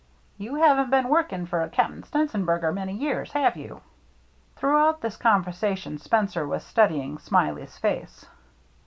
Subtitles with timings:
[0.39, 3.81] You haven't been working for Cap'n Stenzenberger many years, have you?"
[4.55, 8.25] Throughout this conversation Spencer was studying Smiley's face.